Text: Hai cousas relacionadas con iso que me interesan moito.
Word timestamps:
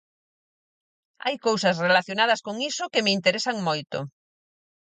Hai 1.23 1.35
cousas 1.47 1.79
relacionadas 1.85 2.41
con 2.45 2.55
iso 2.71 2.91
que 2.93 3.03
me 3.05 3.15
interesan 3.17 3.57
moito. 3.67 3.97